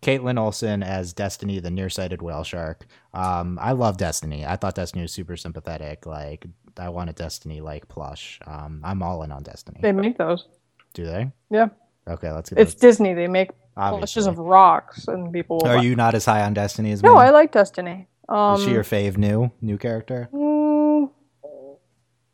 [0.00, 2.86] Kaitlin Olson as Destiny, the nearsighted whale shark.
[3.12, 4.46] Um, I love Destiny.
[4.46, 6.06] I thought Destiny was super sympathetic.
[6.06, 6.46] Like
[6.78, 8.40] I want a Destiny like plush.
[8.46, 9.80] Um, I'm all in on Destiny.
[9.82, 10.46] They make those.
[10.94, 11.32] Do they?
[11.50, 11.68] Yeah.
[12.08, 12.62] Okay, let's get it.
[12.62, 13.14] It's Disney.
[13.14, 14.26] They make obviously.
[14.28, 15.60] of rocks, and people.
[15.66, 17.08] Are you not as high on Destiny as me?
[17.08, 18.08] No, I like Destiny.
[18.28, 20.28] Um, Is she your fave new new character?
[20.32, 21.10] mm,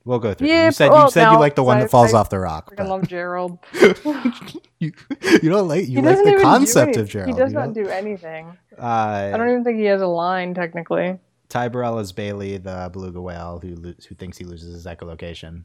[0.05, 0.49] We'll go through.
[0.49, 2.31] Yeah, you said well, you said you like the one I- that falls I off
[2.31, 2.73] the rock.
[2.77, 3.59] but- love Gerald.
[4.79, 4.93] you,
[5.43, 7.35] you don't like you he like the concept of Gerald.
[7.35, 8.57] He does not do anything.
[8.79, 11.19] Uh, I don't even think he has a line technically.
[11.49, 15.65] Ty Burrell is Bailey, the beluga whale who lo- who thinks he loses his echolocation.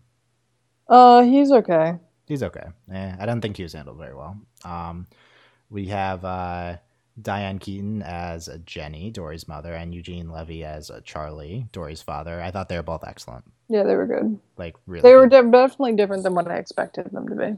[0.90, 1.94] Uh, he's okay.
[2.28, 2.66] He's okay.
[2.92, 4.36] Eh, I don't think he was handled very well.
[4.64, 5.08] Um,
[5.70, 6.78] we have uh,
[7.22, 12.42] Diane Keaton as Jenny, Dory's mother, and Eugene Levy as uh, Charlie, Dory's father.
[12.42, 13.46] I thought they were both excellent.
[13.70, 14.40] Yeah, they were good.
[14.58, 17.56] Like really, They were de- definitely different than what I expected them to be.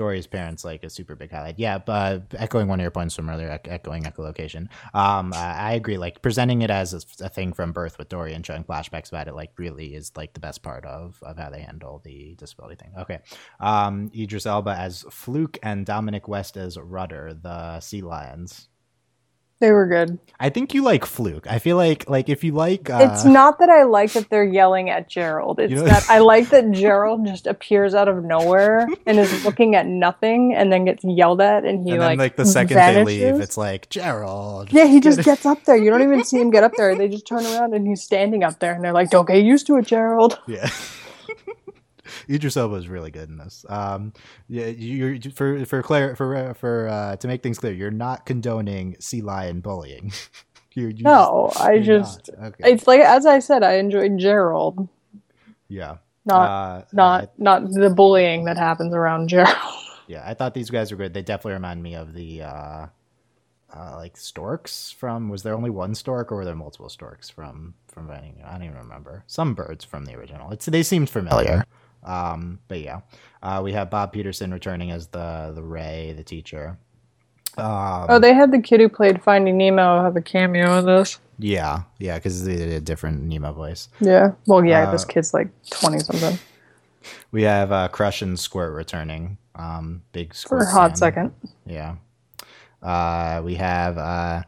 [0.00, 1.58] Dory's parents like a super big highlight.
[1.58, 4.68] Yeah, but echoing one of your points from earlier, echoing echolocation.
[4.94, 5.98] Um, I, agree.
[5.98, 9.28] Like presenting it as a, a thing from birth with Dory and showing flashbacks about
[9.28, 12.76] it, like really is like the best part of of how they handle the disability
[12.76, 12.92] thing.
[12.98, 13.18] Okay,
[13.60, 18.69] um, Idris Elba as Fluke and Dominic West as Rudder, the sea lions.
[19.60, 20.18] They were good.
[20.42, 21.46] I think you like Fluke.
[21.46, 24.42] I feel like like if you like, uh, it's not that I like that they're
[24.42, 25.60] yelling at Gerald.
[25.60, 29.74] It's know- that I like that Gerald just appears out of nowhere and is looking
[29.74, 32.74] at nothing and then gets yelled at and he and like then like the second
[32.74, 33.06] vanishes.
[33.18, 34.72] they leave, it's like Gerald.
[34.72, 35.76] Yeah, he just gets up there.
[35.76, 36.96] You don't even see him get up there.
[36.96, 39.66] They just turn around and he's standing up there and they're like, Don't get used
[39.66, 40.38] to it, Gerald.
[40.46, 40.70] Yeah.
[42.28, 43.64] Idris Elba is really good in this.
[43.68, 44.12] Um,
[44.48, 48.26] yeah, you're for for clear for uh, for uh, to make things clear, you're not
[48.26, 50.12] condoning sea lion bullying.
[50.74, 52.72] you you No, I you're just okay.
[52.72, 54.88] it's like as I said, I enjoyed Gerald.
[55.68, 59.56] yeah, Not uh, not I, not the bullying that happens around Gerald.
[60.06, 60.22] yeah.
[60.24, 61.14] I thought these guys were good.
[61.14, 62.86] They definitely remind me of the uh,
[63.74, 65.28] uh, like storks from.
[65.28, 68.76] Was there only one stork, or were there multiple storks from from I don't even
[68.76, 69.24] remember.
[69.26, 70.50] Some birds from the original.
[70.50, 71.64] It's they seemed familiar.
[72.02, 73.00] Um, but yeah,
[73.42, 76.78] uh, we have Bob Peterson returning as the the Ray, the teacher.
[77.58, 81.18] Um, Oh, they had the kid who played Finding Nemo have a cameo in this.
[81.38, 83.88] yeah, yeah, because they did a different Nemo voice.
[84.00, 84.32] Yeah.
[84.46, 86.38] Well, yeah, Uh, this kid's like twenty something
[87.32, 89.36] We have uh, Crush and Squirt returning.
[89.56, 90.96] Um, big for squirt a hot fan.
[90.96, 91.32] second.
[91.66, 91.96] Yeah.
[92.82, 94.42] Uh, we have uh,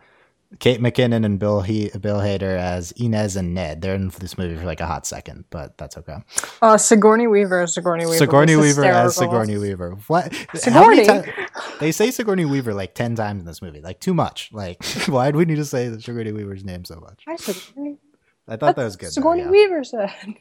[0.59, 3.81] Kate McKinnon and Bill he- Bill Hader as Inez and Ned.
[3.81, 6.17] They're in this movie for like a hot second, but that's okay.
[6.61, 8.19] Uh, Sigourney Weaver is Sigourney Weaver.
[8.19, 9.17] Sigourney Weaver as.
[9.17, 9.97] Sigourney Weaver.
[10.09, 10.33] What?
[10.55, 11.07] Sigourney.
[11.81, 13.81] they say Sigourney Weaver like ten times in this movie.
[13.81, 14.51] Like too much.
[14.53, 17.23] Like why do we need to say the Sigourney Weaver's name so much?
[17.27, 17.97] Hi, Sigourney.
[18.49, 19.07] I thought that was good.
[19.07, 19.51] though, Sigourney yeah.
[19.51, 20.13] Weaver said.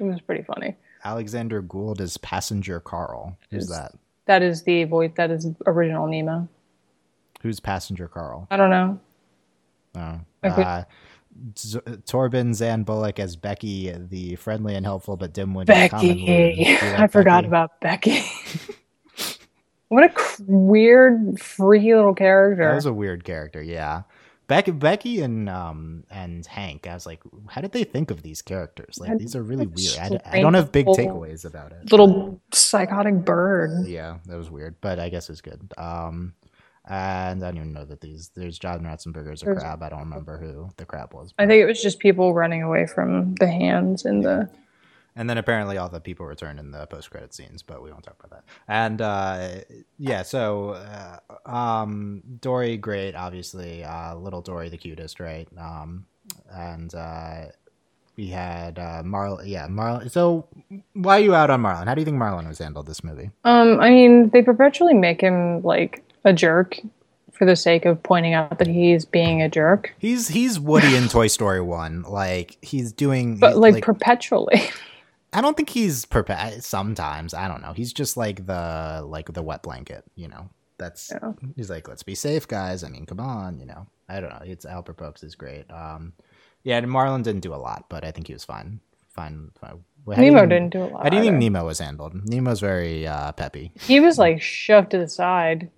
[0.00, 0.76] It was pretty funny.
[1.04, 3.36] Alexander Gould is Passenger Carl.
[3.50, 3.92] Who's Is- that?
[4.26, 5.10] That is the voice.
[5.16, 6.48] That is original Nemo.
[7.42, 8.46] Who's Passenger Carl?
[8.50, 9.00] I don't know.
[9.98, 10.20] Oh.
[10.44, 10.62] Okay.
[10.62, 10.82] Uh,
[11.56, 15.68] Z- Torbin Xan Bullock as Becky, the friendly and helpful but dim-witted.
[15.68, 16.68] Becky.
[16.82, 17.46] Like I forgot Becky?
[17.48, 18.22] about Becky.
[19.88, 22.68] what a cr- weird, freaky little character.
[22.68, 24.02] That was a weird character, yeah.
[24.48, 26.86] Becky, Becky, and um and Hank.
[26.86, 28.98] I was like, how did they think of these characters?
[28.98, 29.98] Like, these are really weird.
[30.24, 31.90] I, I don't have big takeaways about it.
[31.92, 33.86] little psychotic bird.
[33.86, 35.70] Yeah, that was weird, but I guess it's good.
[35.76, 36.32] Um,
[36.88, 38.30] and I don't even know that these.
[38.34, 39.82] There's John Ratzenberger as a crab.
[39.82, 41.34] I don't remember who the crab was.
[41.38, 44.48] I think it was just people running away from the hands in the.
[45.14, 48.04] And then apparently all the people return in the post credit scenes, but we won't
[48.04, 48.44] talk about that.
[48.68, 49.48] And uh,
[49.98, 53.84] yeah, so uh, um, Dory, great, obviously.
[53.84, 55.48] Uh, little Dory, the cutest, right?
[55.58, 56.06] Um,
[56.50, 57.46] and uh,
[58.16, 59.44] we had uh, Marl.
[59.44, 60.08] Yeah, Marlin.
[60.08, 60.46] So
[60.94, 61.86] why are you out on Marlin?
[61.86, 63.30] How do you think Marlin was handled this movie?
[63.44, 66.78] Um, I mean, they perpetually make him like a jerk
[67.32, 71.08] for the sake of pointing out that he's being a jerk, He's he's Woody in
[71.08, 72.02] Toy Story One.
[72.02, 74.62] Like he's doing, but he- like, perpetually.
[75.32, 77.72] I don't think he's perpe- sometimes I don't know.
[77.74, 80.50] He's just like the like the wet blanket, you know.
[80.78, 81.32] That's yeah.
[81.56, 82.84] he's like, let's be safe, guys.
[82.84, 83.88] I mean, come on, you know.
[84.08, 84.40] I don't know.
[84.44, 85.70] It's Albert Brooks is great.
[85.70, 86.12] Um,
[86.62, 88.80] yeah, and Marlin didn't do a lot, but I think he was fine.
[89.08, 89.50] Fine.
[89.60, 89.84] fine.
[90.06, 91.02] Nemo did didn't do a lot.
[91.02, 92.14] How do you think Nemo was handled?
[92.28, 93.72] Nemo's very uh, peppy.
[93.80, 95.70] He was like shoved to the side.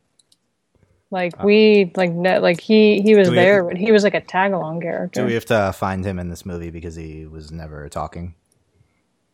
[1.11, 4.20] Like uh, we like ne- like he he was there, but he was like a
[4.20, 5.23] tag along character.
[5.23, 8.35] Do we have to find him in this movie because he was never talking?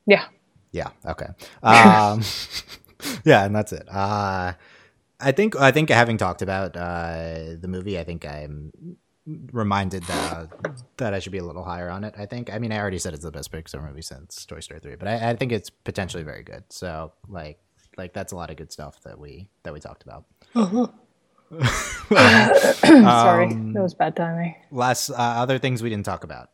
[0.07, 0.25] Yeah.
[0.73, 0.89] Yeah.
[1.05, 1.27] Okay.
[1.63, 2.23] Um,
[3.25, 3.87] yeah, and that's it.
[3.91, 4.55] Uh,
[5.21, 8.73] I think I think having talked about uh, the movie, I think I'm
[9.53, 10.49] reminded that
[10.97, 12.15] that I should be a little higher on it.
[12.17, 12.53] I think.
[12.53, 15.09] I mean, I already said it's the best Pixar movie since Toy Story three, but
[15.09, 16.65] I, I think it's potentially very good.
[16.71, 17.59] So like
[17.97, 20.25] like that's a lot of good stuff that we that we talked about.
[20.55, 20.87] Uh-huh.
[22.09, 24.55] Sorry, um, that was bad timing.
[24.71, 26.51] Last uh, other things we didn't talk about.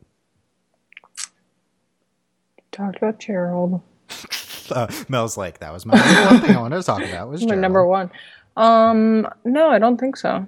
[2.72, 3.80] Talked about Gerald.
[4.70, 7.28] uh, Mel's like that was my number one thing I wanted to talk about.
[7.28, 8.10] Was my number one.
[8.56, 10.46] Um, no, I don't think so.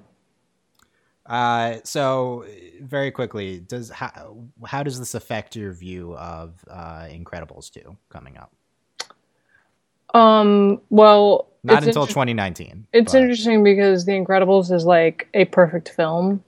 [1.25, 2.45] Uh, so
[2.81, 8.37] very quickly, does how how does this affect your view of uh, Incredibles two coming
[8.37, 8.53] up?
[10.15, 12.87] Um, well, not until 2019.
[12.93, 13.21] It's but.
[13.21, 16.43] interesting because The Incredibles is like a perfect film.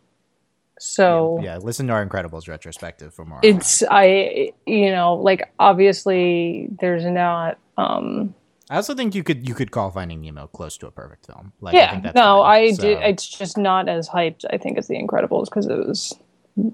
[0.80, 3.40] So yeah, yeah, listen to our Incredibles retrospective for more.
[3.44, 8.36] It's I you know like obviously there's not um
[8.70, 11.54] I also think you could you could call Finding Nemo close to a perfect film.
[11.62, 12.82] Like, yeah, I no, fine, I so.
[12.82, 13.00] did.
[13.02, 14.44] It's just not as hyped.
[14.52, 16.14] I think as The Incredibles because it was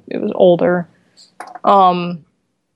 [0.07, 0.89] it was older.
[1.63, 2.25] Um,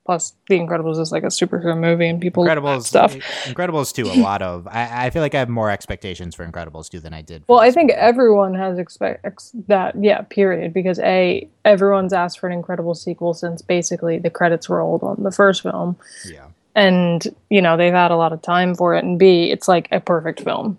[0.08, 3.14] plus The Incredibles is like a superhero movie and people Incredibles stuff.
[3.14, 3.20] Eh,
[3.52, 4.06] Incredibles too.
[4.06, 7.12] A lot of I, I feel like I have more expectations for Incredibles two than
[7.12, 7.44] I did.
[7.46, 8.00] well, I think movie.
[8.00, 10.02] everyone has expect ex- that.
[10.02, 10.72] Yeah, period.
[10.72, 15.30] Because a everyone's asked for an Incredible sequel since basically the credits rolled on the
[15.30, 15.98] first film.
[16.24, 19.66] Yeah and you know they've had a lot of time for it and b it's
[19.66, 20.78] like a perfect film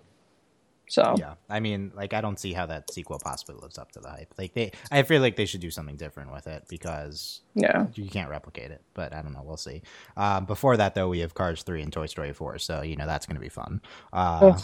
[0.90, 4.00] so yeah i mean like i don't see how that sequel possibly lives up to
[4.00, 7.42] the hype like they i feel like they should do something different with it because
[7.54, 9.80] yeah you can't replicate it but i don't know we'll see
[10.16, 13.06] um, before that though we have cars 3 and toy story 4 so you know
[13.06, 13.80] that's going to be fun
[14.12, 14.58] uh,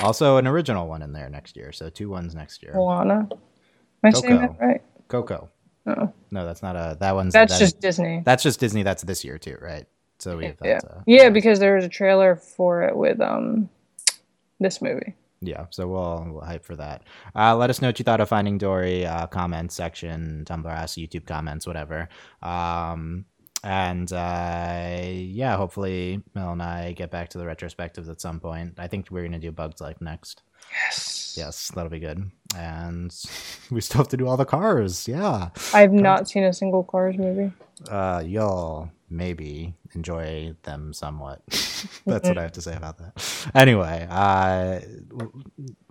[0.00, 3.26] also an original one in there next year so two ones next year Moana.
[3.30, 3.38] am
[4.04, 4.26] i Coco.
[4.26, 5.48] saying that right coco
[5.86, 6.10] Oh.
[6.30, 6.96] No, that's not a.
[6.98, 7.34] That one's.
[7.34, 8.22] That's that just is, Disney.
[8.24, 8.82] That's just Disney.
[8.84, 9.84] That's this year too, right?
[10.18, 13.68] So we have yeah, uh, yeah, because there was a trailer for it with um,
[14.60, 15.14] this movie.
[15.40, 17.02] Yeah, so we'll, we'll hype for that.
[17.34, 19.04] Uh, let us know what you thought of Finding Dory.
[19.04, 22.08] Uh, comments section, Tumblr, Ask, YouTube comments, whatever.
[22.42, 23.26] Um,
[23.62, 28.74] and uh, yeah, hopefully Mel and I get back to the retrospectives at some point.
[28.78, 30.42] I think we're gonna do Bugs Life next.
[30.70, 31.34] Yes.
[31.36, 32.30] Yes, that'll be good.
[32.56, 33.14] And
[33.70, 35.08] we still have to do all the cars.
[35.08, 35.50] Yeah.
[35.72, 37.52] I've not seen a single Cars movie.
[37.90, 41.42] Uh, y'all maybe enjoy them somewhat.
[42.06, 43.50] That's what I have to say about that.
[43.54, 44.80] Anyway, uh,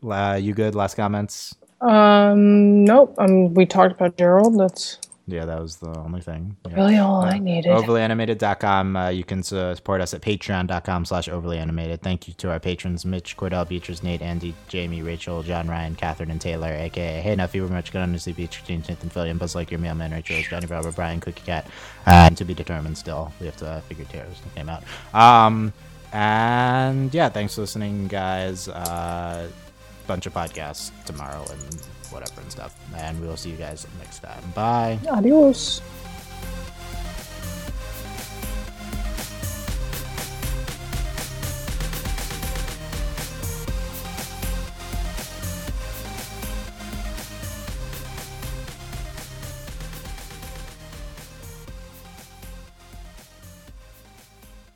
[0.07, 0.75] uh, you good?
[0.75, 1.55] Last comments?
[1.81, 3.15] Um, nope.
[3.17, 4.59] Um, we talked about Gerald.
[4.59, 6.57] That's yeah, that was the only thing.
[6.67, 6.75] Yeah.
[6.75, 7.71] Really all uh, I needed.
[7.71, 8.95] Overlyanimated.com.
[8.97, 12.01] Uh, you can support us at patreon.com slash overlyanimated.
[12.01, 16.29] Thank you to our patrons, Mitch, Cordell, Beatrice, Nate, Andy, Jamie, Rachel, John, Ryan, Catherine,
[16.29, 19.55] and Taylor, aka Hey Nuffy, we're much good on Sleep Beach, James, Nathan, Fillion, Buzz
[19.55, 21.67] Like Your Mailman, Rachel, Johnny Robert, Brian, Cookie Cat,
[22.05, 23.31] uh, and to be determined still.
[23.39, 24.83] We have to uh, figure Taylor's name out.
[25.13, 25.71] Um,
[26.11, 28.67] and yeah, thanks for listening, guys.
[28.67, 29.47] Uh,
[30.05, 32.75] bunch of podcasts tomorrow and whatever and stuff.
[32.95, 34.43] And we will see you guys next time.
[34.55, 34.99] Bye.
[35.09, 35.81] Adios.